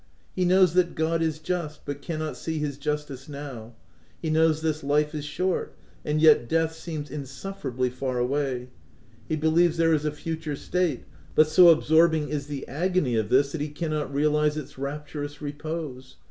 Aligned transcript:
He 0.35 0.45
knows 0.45 0.73
that 0.73 0.95
God 0.95 1.21
is 1.21 1.37
just, 1.37 1.85
but 1.85 2.01
cannot 2.01 2.35
see 2.35 2.57
his 2.57 2.79
justice 2.79 3.29
now: 3.29 3.75
he 4.19 4.31
knows 4.31 4.63
this 4.63 4.83
life 4.83 5.13
is 5.13 5.23
short, 5.25 5.75
and 6.03 6.19
yet 6.19 6.49
death 6.49 6.73
seems 6.73 7.11
insufferably 7.11 7.91
far 7.91 8.17
away; 8.17 8.69
he 9.29 9.35
believes 9.35 9.77
there 9.77 9.93
is 9.93 10.03
a 10.03 10.11
future 10.11 10.55
state, 10.55 11.03
but 11.35 11.47
so 11.47 11.69
absorbing 11.69 12.29
is 12.29 12.47
the 12.47 12.67
agony 12.67 13.15
of 13.15 13.29
this 13.29 13.51
that 13.51 13.61
he 13.61 13.69
cannot 13.69 14.11
realize 14.11 14.57
its 14.57 14.75
rapturous 14.75 15.39
repose. 15.39 16.17